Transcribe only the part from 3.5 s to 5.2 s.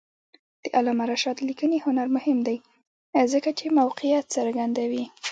چې موقعیت څرګندوي.